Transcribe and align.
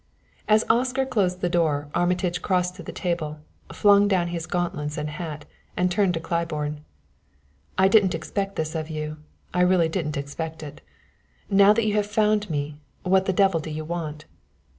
As 0.47 0.65
Oscar 0.67 1.05
closed 1.05 1.41
the 1.41 1.47
door, 1.49 1.87
Armitage 1.93 2.41
crossed 2.41 2.75
to 2.75 2.81
the 2.81 2.91
table, 2.91 3.37
flung 3.71 4.07
down 4.07 4.29
his 4.29 4.47
gauntlets 4.47 4.97
and 4.97 5.11
hat 5.11 5.45
and 5.77 5.91
turned 5.91 6.15
to 6.15 6.19
Claiborne. 6.19 6.83
"I 7.77 7.87
didn't 7.87 8.15
expect 8.15 8.55
this 8.55 8.73
of 8.73 8.89
you; 8.89 9.17
I 9.53 9.61
really 9.61 9.89
didn't 9.89 10.17
expect 10.17 10.63
it. 10.63 10.81
Now 11.51 11.71
that 11.73 11.85
you 11.85 11.93
have 11.97 12.07
found 12.07 12.49
me, 12.49 12.77
what 13.03 13.21
in 13.21 13.25
the 13.25 13.33
devil 13.33 13.59
do 13.59 13.69
you 13.69 13.85
want?" 13.85 14.25